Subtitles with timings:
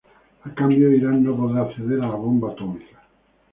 [0.45, 2.97] A cambio, Irán no podrá acceder a la bomba atómica.